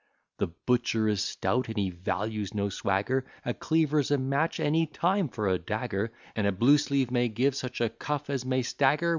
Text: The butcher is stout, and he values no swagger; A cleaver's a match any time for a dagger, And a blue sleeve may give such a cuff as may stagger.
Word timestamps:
The 0.39 0.47
butcher 0.47 1.07
is 1.07 1.23
stout, 1.23 1.67
and 1.67 1.77
he 1.77 1.91
values 1.91 2.55
no 2.55 2.69
swagger; 2.69 3.23
A 3.45 3.53
cleaver's 3.53 4.09
a 4.09 4.17
match 4.17 4.59
any 4.59 4.87
time 4.87 5.29
for 5.29 5.47
a 5.47 5.59
dagger, 5.59 6.11
And 6.35 6.47
a 6.47 6.51
blue 6.51 6.79
sleeve 6.79 7.11
may 7.11 7.27
give 7.29 7.55
such 7.55 7.79
a 7.81 7.89
cuff 7.89 8.27
as 8.27 8.43
may 8.43 8.63
stagger. 8.63 9.09